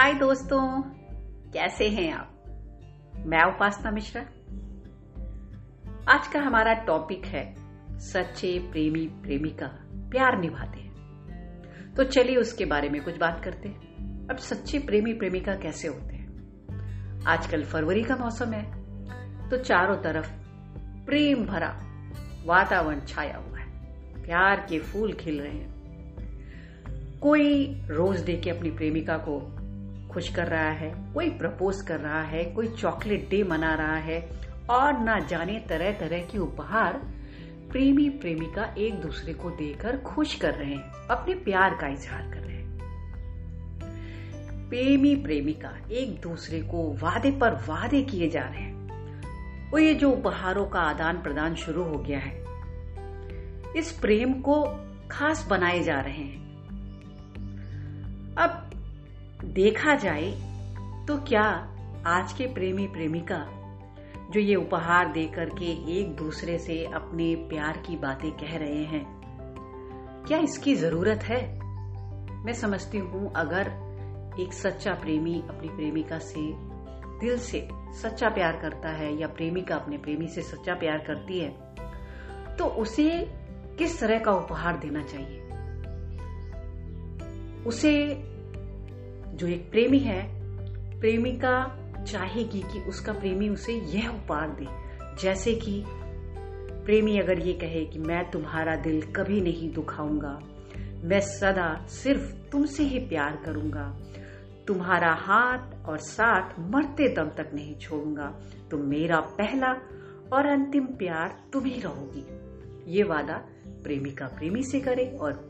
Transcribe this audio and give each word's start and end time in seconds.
हाय 0.00 0.14
दोस्तों, 0.14 0.82
कैसे 1.52 1.88
हैं 1.88 2.12
आप? 2.12 2.44
मैं 3.26 3.42
उपासना 3.44 3.90
मिश्रा। 3.90 4.22
आज 6.14 6.26
का 6.26 6.40
हमारा 6.40 6.72
टॉपिक 6.74 7.24
है, 7.24 7.54
सच्चे 7.98 8.58
प्रेमी 8.58 9.06
प्रेमिका 9.06 9.66
प्यार 9.92 10.38
निभाते 10.38 10.80
हैं। 10.80 10.94
तो 11.94 12.04
चलिए 12.04 12.36
उसके 12.36 12.64
बारे 12.64 12.88
में 12.88 13.04
कुछ 13.04 13.16
बात 13.16 13.44
करते 13.44 13.68
हैं। 13.68 13.96
अब 14.30 14.36
सच्चे 14.36 14.78
प्रेमी 14.78 15.12
प्रेमिका 15.12 15.54
कैसे 15.54 15.88
होते 15.88 16.14
हैं? 16.14 16.50
आजकल 17.26 17.64
फरवरी 17.64 18.02
का 18.02 18.16
मौसम 18.16 18.52
है 18.52 18.64
तो 19.50 19.56
चारों 19.56 19.96
तरफ़ 19.96 20.32
प्रेम 21.06 21.46
भरा 21.46 21.80
वातावरण 22.46 23.00
छाया 23.00 23.36
हुआ 23.36 23.58
है। 23.58 23.70
प्यार 24.22 24.66
के 24.68 24.78
फूल 24.78 25.12
खिल 25.12 25.40
रहे 25.40 25.58
हैं। 25.58 25.74
कोई 27.20 27.82
रोज 27.90 28.20
दे 28.20 28.36
के 28.36 28.50
अपनी 28.50 28.70
प्रेमिका 28.70 29.16
को 29.16 29.59
खुश 30.12 30.28
कर 30.34 30.46
रहा 30.46 30.70
है, 30.70 30.92
कोई 31.14 31.30
प्रपोज 31.30 31.80
कर 31.82 32.00
रहा 32.00 32.22
है, 32.22 32.44
कोई 32.44 32.68
चॉकलेट 32.68 33.28
डे 33.30 33.42
मना 33.44 33.74
रहा 33.74 33.96
है 33.96 34.20
और 34.70 34.98
ना 34.98 35.18
जाने 35.20 35.58
तरह 35.68 35.92
तरह 35.92 36.22
की 36.22 36.38
उपहार 36.38 37.00
प्रेमी 37.70 38.08
प्रेमिका 38.10 38.74
एक 38.78 38.94
दूसरे 38.94 39.34
को 39.34 39.50
देकर 39.50 39.96
खुश 39.96 40.34
कर 40.34 40.54
रहे 40.54 40.74
हैं, 40.74 41.06
अपने 41.08 41.34
प्यार 41.34 41.74
का 41.80 41.86
इजहार 41.86 42.22
कर 42.22 42.38
रहे 42.38 42.56
हैं। 42.56 42.78
प्रेमी 44.68 45.14
प्रेमिका 45.16 45.72
एक 45.90 46.20
दूसरे 46.20 46.60
को 46.62 46.92
वादे 46.94 47.30
पर 47.30 47.54
वादे 47.68 48.02
किए 48.02 48.28
जा 48.30 48.42
रहे 48.42 48.60
हैं। 48.60 49.70
वो 49.70 49.78
ये 49.78 49.94
जो 49.94 50.10
उपहारों 50.10 50.66
का 50.66 50.80
आदान 50.80 51.22
प्रदान 51.22 51.54
शुरू 51.54 51.84
हो 51.84 51.98
गया 51.98 52.18
है, 52.18 52.44
इस 53.76 53.92
प्रेम 53.92 54.32
को 54.32 54.62
खास 55.10 55.46
बनाए 55.50 55.80
जा 55.82 56.00
रहे 56.00 56.22
हैं। 56.24 56.40
अब 58.36 58.69
देखा 59.44 59.94
जाए 59.94 60.30
तो 61.08 61.16
क्या 61.16 61.42
आज 62.06 62.32
के 62.32 62.46
प्रेमी 62.54 62.86
प्रेमिका, 62.86 63.38
जो 64.30 64.40
ये 64.40 64.54
उपहार 64.54 65.12
देकर 65.12 65.48
के 65.48 65.98
एक 65.98 66.16
दूसरे 66.16 66.58
से 66.58 66.84
अपने 66.84 67.34
प्यार 67.34 67.76
की 67.76 67.96
बातें 67.96 68.30
कह 68.32 68.56
रहे 68.56 68.84
हैं, 68.84 69.04
क्या 70.28 70.38
इसकी 70.38 70.74
ज़रूरत 70.74 71.22
है? 71.22 71.58
मैं 72.44 72.52
समझती 72.52 72.98
हूँ 72.98 73.32
अगर 73.36 73.70
एक 74.40 74.52
सच्चा 74.52 74.92
प्रेमी 74.92 75.42
अपनी 75.48 75.68
प्रेमिका 75.68 76.18
से 76.18 76.52
दिल 77.20 77.38
से 77.38 77.68
सच्चा 77.72 78.28
प्यार 78.28 78.52
करता 78.52 78.88
है 78.88 79.20
या 79.20 79.26
प्रेमिका 79.26 79.76
अपने 79.76 79.98
प्रेमी 79.98 80.28
से 80.28 80.42
सच्चा 80.42 80.74
प्यार 80.74 80.98
करती 80.98 81.40
है 81.40 81.50
तो 82.56 82.64
उसे 82.64 83.08
किस 83.78 84.00
तरह 84.00 84.18
का 84.18 84.32
उपहार 84.32 84.78
देना 84.78 85.02
चाहिए? 85.02 85.40
उसे 87.66 88.29
जो 89.32 89.46
एक 89.46 89.70
प्रेमी 89.70 89.98
है, 89.98 90.22
प्रेमिका 91.00 91.54
चाहेगी 92.02 92.60
कि 92.62 92.80
उसका 92.80 93.12
प्रेमी 93.12 93.48
उसे 93.48 93.72
यह 93.72 94.08
उपहार 94.08 94.56
दे। 94.60 94.66
जैसे 95.22 95.54
कि 95.54 95.82
प्रेमी 96.84 97.18
अगर 97.18 97.38
ये 97.38 97.52
कहे 97.52 97.84
कि 97.84 97.98
मैं 97.98 98.30
तुम्हारा 98.30 98.76
दिल 98.76 99.02
कभी 99.16 99.40
नहीं 99.40 99.72
दुखाऊँगा, 99.72 100.38
मैं 101.04 101.20
सदा 101.20 101.74
सिर्फ़ 101.92 102.32
तुमसे 102.52 102.82
ही 102.82 102.98
प्यार 102.98 103.36
करूँगा, 103.44 103.84
तुम्हारा 104.66 105.12
हाथ 105.18 105.88
और 105.88 105.98
साथ 105.98 106.58
मरते 106.70 107.08
दम 107.14 107.28
तक 107.36 107.50
नहीं 107.54 107.74
छोड़ूँगा 107.76 108.26
तो 108.70 108.78
मेरा 108.78 109.20
पहला 109.38 109.72
और 110.32 110.46
अंतिम 110.46 110.84
प्यार 110.98 111.34
तुम 111.52 111.64
ही 111.64 111.80
रहोगी। 111.80 112.24
ये 112.88 113.02
वादा 113.02 113.36
प्रेमिका 113.84 114.26
प्रेमी 114.28 114.62
से 114.62 114.80
करे 114.80 115.04
और 115.20 115.40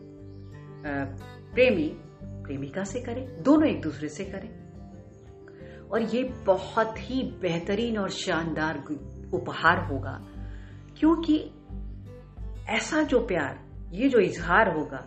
प्रेमी 0.84 1.92
प्रेमिका 2.50 2.84
से 2.84 3.00
करें, 3.00 3.42
दोनों 3.42 3.68
एक 3.68 3.80
दूसरे 3.80 4.08
से 4.08 4.24
करें। 4.24 4.70
और 5.88 6.02
ये 6.02 6.22
बहुत 6.46 6.94
ही 6.98 7.22
बेहतरीन 7.22 7.98
और 7.98 8.10
शानदार 8.10 8.78
उपहार 9.32 9.92
होगा, 9.92 10.26
क्योंकि 10.98 11.50
ऐसा 12.68 13.02
जो 13.02 13.26
प्यार, 13.26 13.70
ये 13.92 14.08
जो 14.08 14.18
इजहार 14.18 14.76
होगा 14.76 15.06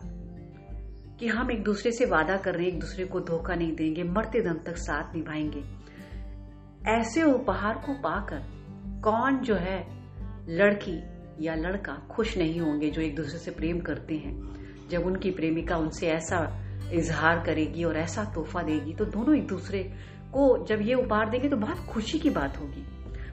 कि 1.20 1.28
हम 1.28 1.52
एक 1.52 1.64
दूसरे 1.64 1.92
से 1.92 2.06
वादा 2.06 2.38
कर 2.38 2.54
रहे 2.54 2.66
हैं, 2.66 2.74
एक 2.74 2.80
दूसरे 2.80 3.06
को 3.06 3.20
धोखा 3.20 3.56
नहीं 3.56 3.76
देंगे, 3.76 4.04
मरते 4.04 4.42
दम 4.42 4.58
तक 4.66 4.78
साथ 4.78 5.16
निभाएँगे। 5.16 5.64
ऐसे 6.88 7.24
उपहार 7.24 7.76
को 7.76 7.94
पाकर 7.94 8.44
कौन 9.04 9.38
जो 9.38 9.56
है 9.56 9.88
लड़की 10.50 11.04
या 11.40 11.56
लड़का 11.56 11.94
खुश 11.94 12.38
नहीं 12.38 12.60
होंगे 12.60 12.90
जो 12.90 13.02
एक 13.02 13.16
दूसरे 13.16 13.40
से 13.40 13.52
प्रेम 13.52 13.80
करते 13.80 14.16
हैं, 14.16 14.54
जब 14.90 15.06
उनकी 15.06 15.32
प्रेमिका 15.32 15.78
उनसे 15.78 16.08
ऐसा 16.08 16.64
इजहार 16.92 17.44
करेगी 17.46 17.84
और 17.84 17.98
ऐसा 17.98 18.24
तोहफा 18.24 18.62
देगी 18.62 18.94
तो 18.94 19.06
दोनों 19.06 19.36
एक 19.38 19.48
दूसरे 19.48 19.84
को 20.34 20.66
जब 20.66 20.82
ये 20.82 20.94
उपहार 20.94 21.30
देंगे 21.30 21.50
तो 21.50 21.58
बहुत 21.58 21.78
खुशी 21.78 22.20
की 22.20 22.30
बात 22.30 22.58
होगी। 22.58 22.86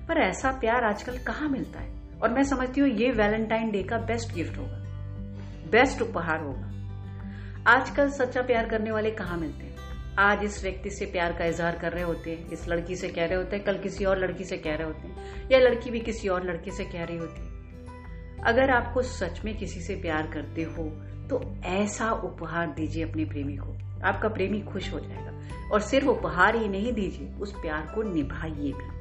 पर 0.09 0.19
ऐसा 0.19 0.50
प्यार 0.50 0.84
आजकल 0.84 1.19
कहाँ 1.19 1.49
मिलता 1.49 1.81
है? 1.81 2.00
और 2.22 2.31
मैं 2.31 2.43
समझती 2.43 2.81
हूँ 2.81 2.89
ये 2.89 3.10
वैलेंटाइन 3.10 3.71
डे 3.71 3.83
का 3.83 3.99
बेस्ट 3.99 4.34
गिफ्ट 4.34 4.59
होगा। 4.59 4.77
बेस्ट 5.71 6.03
उपहार 6.03 6.41
होगा। 6.41 6.71
आजकल 7.66 8.10
सच्चा 8.10 8.43
प्यार 8.43 8.69
करने 8.69 8.91
वाले 8.91 9.10
कहाँ 9.10 9.39
मिलते 9.39 9.65
हैं? 9.65 9.77
आज 10.19 10.44
इस 10.44 10.62
व्यक्ति 10.62 10.91
से 10.91 11.06
प्यार 11.06 11.33
का 11.33 11.44
इजहार 11.44 11.78
कर 11.78 11.93
रहे 11.93 12.03
होते 12.03 12.31
हैं, 12.31 12.50
इस 12.50 12.69
लड़की 12.69 12.97
से 12.97 13.09
कह 13.09 13.25
रहे 13.25 13.37
होते 13.37 13.56
हैं, 13.56 13.65
कल 13.65 13.78
किसी 13.78 14.05
और 14.05 14.19
लड़की 14.19 14.44
से 14.44 14.56
कह 14.56 14.75
रहे 14.75 14.87
होते 14.87 15.09
हैं, 15.09 15.49
या 15.53 15.59
लड़की 15.59 15.91
भी 15.91 16.00
किसी 16.00 16.28
और 16.28 16.47
लड़के 16.47 16.71
से 16.71 16.84
कह 16.84 17.05
रही 17.05 17.16
होती 17.16 17.41
है। 17.41 17.50
अगर 18.45 18.71
आपको 18.71 19.03
सच 19.03 19.45
में 19.45 19.56
किसी 19.56 19.81
से 19.81 19.95
प्यार 19.97 20.27
करते 20.27 20.62
हो 20.62 20.84
तो 21.28 21.62
ऐसा 21.65 22.12
उपहार 22.12 22.67
दीजिए 22.67 23.11
अपने 23.11 23.25
प्रेमी 23.25 23.56
को। 23.56 23.78
आपका 24.05 24.28
प्रेमी 24.28 24.61
खुश 24.61 24.93
हो 24.93 25.01
जाएगा। 25.01 25.41
और 25.73 25.81
सिर्फ़ 25.81 26.09
उपहार 26.09 26.56
ही 26.56 26.69
नहीं 26.69 26.93
दीजिए, 26.93 27.33
उस 27.41 27.53
प्यार 27.53 27.93
को 27.95 28.03
निभाइए 28.03 28.73
भी। 28.73 29.01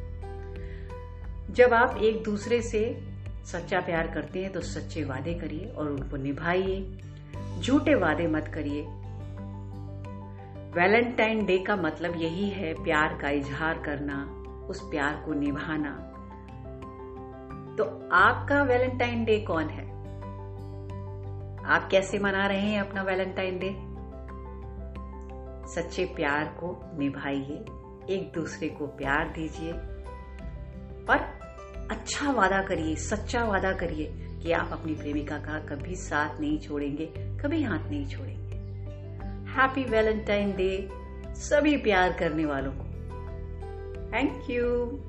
जब 1.54 1.74
आप 1.74 1.98
एक 1.98 2.24
दूसरे 2.24 2.62
से 2.62 3.04
सच्चा 3.46 3.80
प्यार 3.80 4.08
करते 4.08 4.44
हैं 4.44 4.52
तो 4.52 4.62
सच्चे 4.62 5.04
वादे 5.04 5.34
करिए 5.34 5.66
और 5.66 5.90
उनको 5.90 6.18
निभाइए। 6.18 7.00
झूठे 7.60 7.96
वादे 7.96 8.28
मत 8.28 8.48
करिए। 8.48 8.82
वैलेंटाइन 10.70 11.46
डे 11.46 11.58
का 11.58 11.76
मतलब 11.76 12.14
यही 12.18 12.50
है 12.50 12.74
प्यार 12.74 13.18
का 13.22 13.30
इजहार 13.30 13.78
करना, 13.78 14.26
उस 14.70 14.82
प्यार 14.82 15.24
को 15.26 15.34
निभाना। 15.34 16.19
तो 17.80 18.10
आपका 18.12 18.64
वैलेंटाइन 18.64 19.24
डे 19.26 19.40
कौन 19.40 19.70
है? 19.70 19.84
आप 21.66 21.88
कैसे 21.92 22.20
मना 22.20 22.48
रहे 22.48 22.62
हैं 22.62 22.82
अपना 22.82 23.02
वैलेंटाइन 23.02 23.60
डे? 23.60 23.76
सच्चे 25.74 26.06
प्यार 26.06 26.46
को 26.46 26.98
निभाइए, 26.98 27.56
एक 28.16 28.32
दूसरे 28.36 28.70
को 28.70 28.88
प्यार 28.88 29.30
दीजिए 29.30 29.72
और 31.10 31.18
अच्छा 31.92 32.32
वादा 32.32 32.62
करिए, 32.62 32.96
सच्चा 32.96 33.44
वादा 33.44 33.72
करिए 33.72 34.14
कि 34.44 34.52
आप 34.52 34.70
अपनी 34.72 34.94
प्रेमिका 34.94 35.38
का 35.38 35.60
कभी 35.60 35.96
साथ 35.96 36.40
नहीं 36.40 36.60
छोड़ेंगे, 36.60 37.06
कभी 37.16 37.64
हाथ 37.64 37.80
नहीं 37.80 38.06
छोड़ेंगे। 38.06 38.56
हैप्पी 39.52 39.84
वैलेंटाइन 39.84 40.52
डे 40.52 40.90
सभी 41.34 41.78
प्यार 41.78 42.14
करने 42.14 42.46
वालों 42.46 42.72
को। 42.72 42.84
Thank 44.14 44.50
you 44.50 45.00